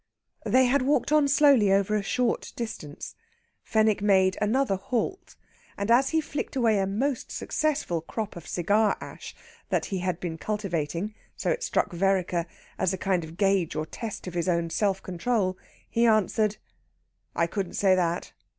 [0.47, 3.13] They had walked on slowly again a short distance.
[3.61, 5.35] Fenwick made another halt,
[5.77, 9.35] and as he flicked away a most successful crop of cigar ash
[9.69, 12.47] that he had been cultivating so it struck Vereker
[12.79, 15.55] as a kind of gauge or test of his own self control,
[15.87, 16.57] he answered:
[17.35, 18.33] "I couldn't say that.